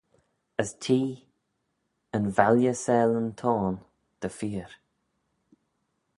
As 0.61 0.69
t'ee, 0.83 1.11
yn 2.15 2.25
valley 2.37 2.73
s'aalin 2.83 3.27
t'ayn, 3.39 3.75
dy 4.21 4.29
feer. 4.37 4.71